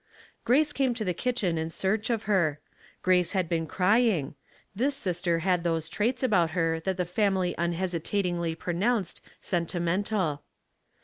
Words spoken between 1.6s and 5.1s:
search of her. Grace had been crying; this